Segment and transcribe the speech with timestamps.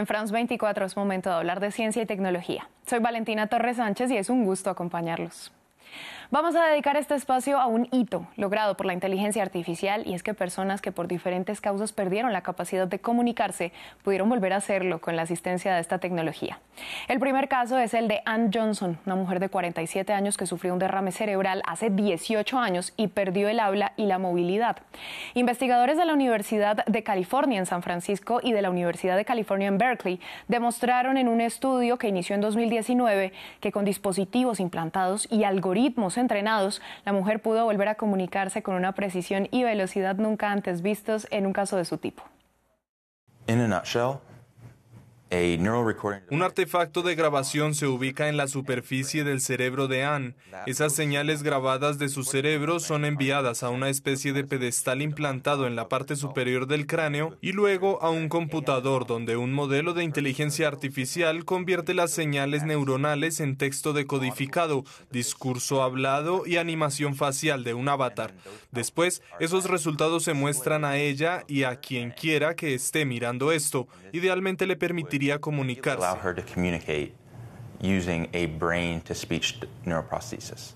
[0.00, 2.70] En France 24 es momento de hablar de ciencia y tecnología.
[2.86, 5.52] Soy Valentina Torres Sánchez y es un gusto acompañarlos.
[6.32, 10.22] Vamos a dedicar este espacio a un hito logrado por la inteligencia artificial y es
[10.22, 13.72] que personas que por diferentes causas perdieron la capacidad de comunicarse
[14.04, 16.60] pudieron volver a hacerlo con la asistencia de esta tecnología.
[17.08, 20.72] El primer caso es el de Ann Johnson, una mujer de 47 años que sufrió
[20.72, 24.76] un derrame cerebral hace 18 años y perdió el habla y la movilidad.
[25.34, 29.66] Investigadores de la Universidad de California en San Francisco y de la Universidad de California
[29.66, 35.42] en Berkeley demostraron en un estudio que inició en 2019 que con dispositivos implantados y
[35.42, 40.82] algoritmos entrenados, la mujer pudo volver a comunicarse con una precisión y velocidad nunca antes
[40.82, 42.22] vistos en un caso de su tipo.
[46.30, 50.34] Un artefacto de grabación se ubica en la superficie del cerebro de Anne.
[50.66, 55.76] Esas señales grabadas de su cerebro son enviadas a una especie de pedestal implantado en
[55.76, 60.66] la parte superior del cráneo y luego a un computador donde un modelo de inteligencia
[60.66, 67.88] artificial convierte las señales neuronales en texto decodificado, discurso hablado y animación facial de un
[67.88, 68.34] avatar.
[68.72, 73.86] Después, esos resultados se muestran a ella y a quien quiera que esté mirando esto.
[74.12, 74.76] Idealmente le
[75.98, 77.14] Allow her to communicate
[77.82, 80.74] Using a brain to speech neuroprosthesis.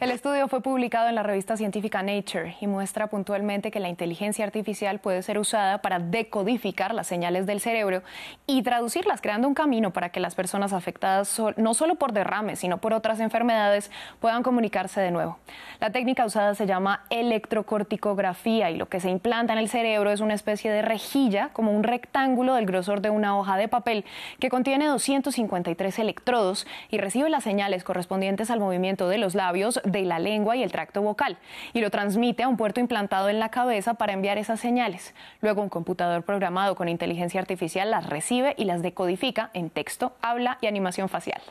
[0.00, 4.44] El estudio fue publicado en la revista científica Nature y muestra puntualmente que la inteligencia
[4.44, 8.02] artificial puede ser usada para decodificar las señales del cerebro
[8.46, 12.78] y traducirlas, creando un camino para que las personas afectadas no solo por derrames, sino
[12.78, 15.38] por otras enfermedades puedan comunicarse de nuevo.
[15.80, 20.20] La técnica usada se llama electrocorticografía y lo que se implanta en el cerebro es
[20.20, 24.04] una especie de rejilla, como un rectángulo del grosor de una hoja de papel,
[24.38, 30.02] que contiene 253 electrodos y recibe las señales correspondientes al movimiento de los labios, de
[30.02, 31.38] la lengua y el tracto vocal
[31.72, 35.14] y lo transmite a un puerto implantado en la cabeza para enviar esas señales.
[35.40, 40.58] Luego un computador programado con inteligencia artificial las recibe y las decodifica en texto, habla
[40.60, 41.42] y animación facial.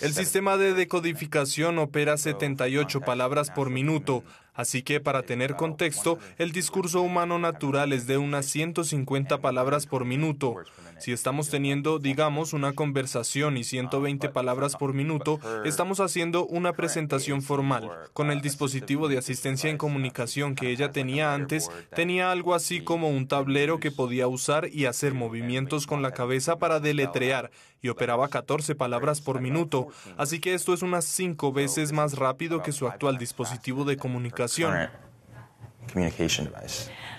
[0.00, 6.52] El sistema de decodificación opera 78 palabras por minuto, Así que para tener contexto, el
[6.52, 10.56] discurso humano natural es de unas 150 palabras por minuto.
[10.98, 17.40] Si estamos teniendo, digamos, una conversación y 120 palabras por minuto, estamos haciendo una presentación
[17.40, 17.90] formal.
[18.12, 23.08] Con el dispositivo de asistencia en comunicación que ella tenía antes, tenía algo así como
[23.08, 27.50] un tablero que podía usar y hacer movimientos con la cabeza para deletrear
[27.84, 32.62] y operaba 14 palabras por minuto, así que esto es unas 5 veces más rápido
[32.62, 35.01] que su actual dispositivo de comunicación educación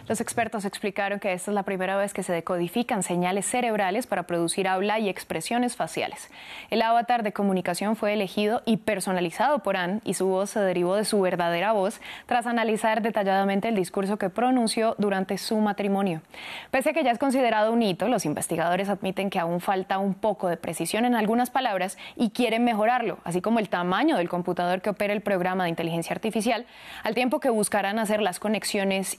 [0.07, 4.23] los expertos explicaron que esta es la primera vez que se decodifican señales cerebrales para
[4.23, 6.29] producir habla y expresiones faciales.
[6.69, 10.95] El avatar de comunicación fue elegido y personalizado por Anne y su voz se derivó
[10.95, 16.21] de su verdadera voz tras analizar detalladamente el discurso que pronunció durante su matrimonio.
[16.69, 20.15] Pese a que ya es considerado un hito, los investigadores admiten que aún falta un
[20.15, 24.81] poco de precisión en algunas palabras y quieren mejorarlo, así como el tamaño del computador
[24.81, 26.65] que opera el programa de inteligencia artificial,
[27.03, 28.62] al tiempo que buscarán hacer las conexiones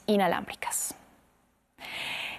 [0.05, 0.95] inalámbricas.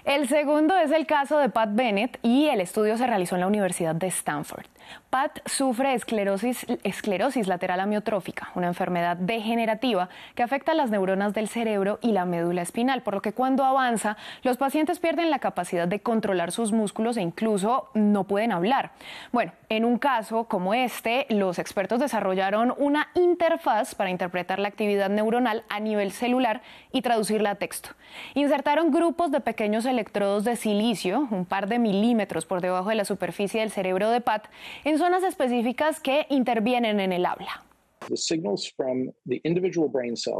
[0.07, 3.49] El segundo es el caso de Pat Bennett y el estudio se realizó en la
[3.49, 4.67] Universidad de Stanford.
[5.11, 11.99] Pat sufre esclerosis, esclerosis, lateral amiotrófica, una enfermedad degenerativa que afecta las neuronas del cerebro
[12.03, 15.99] y la médula espinal, por lo que cuando avanza, los pacientes pierden la capacidad de
[15.99, 18.93] controlar sus músculos e incluso no pueden hablar.
[19.33, 25.11] Bueno, en un caso como este, los expertos desarrollaron una interfaz para interpretar la actividad
[25.11, 26.63] neuronal a nivel celular
[26.93, 27.91] y traducirla a texto.
[28.35, 33.07] Insertaron grupos de pequeños electrodos de silicio, un par de milímetros por debajo de la
[33.07, 34.47] superficie del cerebro de Pat,
[34.85, 37.66] en zonas específicas que intervienen en el habla.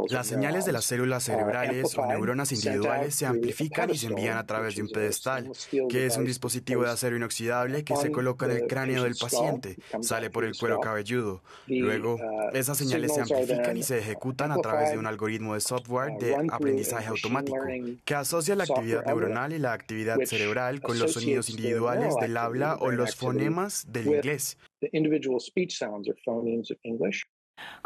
[0.09, 4.45] Las señales de las células cerebrales o neuronas individuales se amplifican y se envían a
[4.45, 5.51] través de un pedestal,
[5.89, 9.77] que es un dispositivo de acero inoxidable que se coloca en el cráneo del paciente,
[10.01, 11.41] sale por el cuero cabelludo.
[11.67, 15.61] Luego, uh, esas señales se amplifican y se ejecutan a través de un algoritmo de
[15.61, 17.57] software uh, de aprendizaje automático,
[18.05, 22.77] que asocia la actividad neuronal y la actividad cerebral con los sonidos individuales del habla
[22.79, 24.57] o los fonemas del inglés.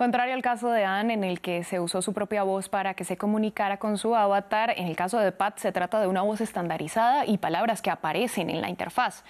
[0.02, 3.04] Contrario al caso de Anne, en el que se usó su propia voz para que
[3.04, 6.42] se comunicara con su avatar, en el caso de Pat se trata de una voz
[6.42, 9.24] estandarizada y palabras que aparecen en la interfaz.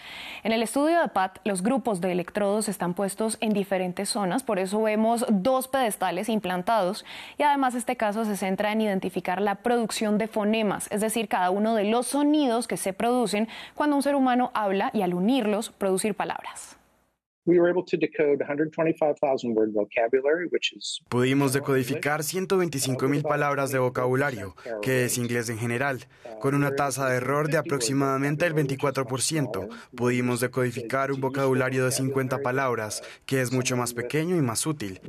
[0.43, 4.59] En el estudio de Pat, los grupos de electrodos están puestos en diferentes zonas, por
[4.59, 7.05] eso vemos dos pedestales implantados
[7.37, 11.49] y además este caso se centra en identificar la producción de fonemas, es decir, cada
[11.49, 15.71] uno de los sonidos que se producen cuando un ser humano habla y al unirlos
[15.71, 16.80] producir palabras.
[21.09, 26.05] Pudimos decodificar 125.000 palabras de vocabulario, que es inglés en general,
[26.39, 29.69] con una tasa de error de aproximadamente el 24%.
[29.95, 34.99] Pudimos decodificar un vocabulario de 50 palabras, que es mucho más pequeño y más útil.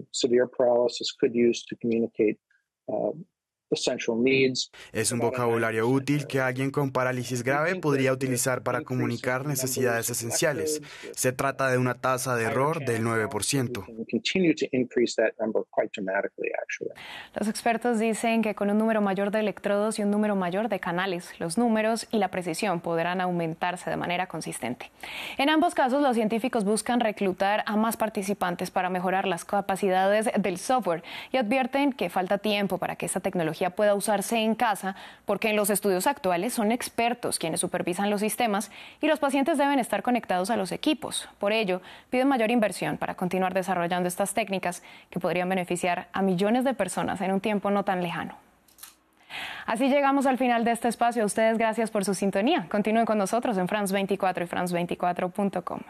[4.92, 10.82] Es un vocabulario útil que alguien con parálisis grave podría utilizar para comunicar necesidades esenciales.
[11.14, 13.84] Se trata de una tasa de error del 9%.
[17.34, 20.80] Los expertos dicen que con un número mayor de electrodos y un número mayor de
[20.80, 24.90] canales, los números y la precisión podrán aumentarse de manera consistente.
[25.38, 30.58] En ambos casos, los científicos buscan reclutar a más participantes para mejorar las capacidades del
[30.58, 35.50] software y advierten que falta tiempo para que esta tecnología pueda usarse en casa, porque
[35.50, 38.70] en los estudios actuales son expertos quienes supervisan los sistemas
[39.00, 41.28] y los pacientes deben estar conectados a los equipos.
[41.38, 46.64] Por ello, piden mayor inversión para continuar desarrollando estas técnicas que podrían beneficiar a millones
[46.64, 48.36] de personas en un tiempo no tan lejano.
[49.66, 51.22] Así llegamos al final de este espacio.
[51.22, 52.66] A ustedes gracias por su sintonía.
[52.70, 55.80] Continúen con nosotros en France 24 y France24.com.